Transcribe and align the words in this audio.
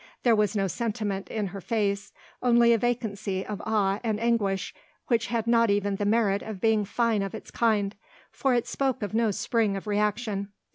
There 0.23 0.35
was 0.35 0.55
no 0.55 0.65
sentiment 0.65 1.29
in 1.29 1.49
her 1.49 1.61
face 1.61 2.11
only 2.41 2.73
a 2.73 2.79
vacancy 2.79 3.45
of 3.45 3.61
awe 3.67 3.99
and 4.03 4.19
anguish 4.19 4.73
which 5.09 5.27
had 5.27 5.45
not 5.45 5.69
even 5.69 5.97
the 5.97 6.05
merit 6.05 6.41
of 6.41 6.59
being 6.59 6.85
fine 6.85 7.21
of 7.21 7.35
its 7.35 7.51
kind, 7.51 7.95
for 8.31 8.55
it 8.55 8.65
spoke 8.65 9.03
of 9.03 9.13
no 9.13 9.29
spring 9.29 9.77
of 9.77 9.85
reaction. 9.85 10.53